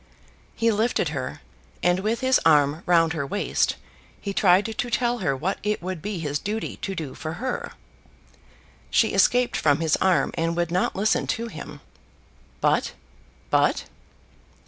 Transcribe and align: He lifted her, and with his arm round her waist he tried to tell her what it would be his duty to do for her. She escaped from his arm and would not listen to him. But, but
He 0.55 0.71
lifted 0.71 1.09
her, 1.09 1.41
and 1.83 1.99
with 1.99 2.21
his 2.21 2.41
arm 2.43 2.81
round 2.87 3.13
her 3.13 3.23
waist 3.23 3.75
he 4.19 4.33
tried 4.33 4.65
to 4.75 4.89
tell 4.89 5.19
her 5.19 5.35
what 5.35 5.59
it 5.61 5.79
would 5.83 6.01
be 6.01 6.17
his 6.17 6.39
duty 6.39 6.77
to 6.77 6.95
do 6.95 7.13
for 7.13 7.33
her. 7.33 7.73
She 8.89 9.09
escaped 9.13 9.55
from 9.55 9.79
his 9.79 9.97
arm 9.97 10.31
and 10.33 10.55
would 10.55 10.71
not 10.71 10.95
listen 10.95 11.27
to 11.27 11.49
him. 11.49 11.81
But, 12.61 12.93
but 13.51 13.83